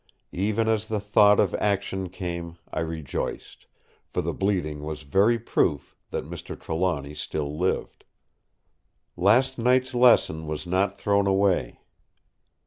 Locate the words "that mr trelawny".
6.09-7.13